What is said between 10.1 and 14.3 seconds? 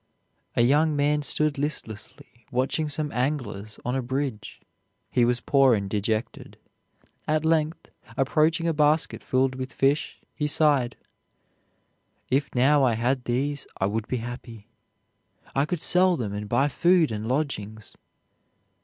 he sighed, "If now I had these I would be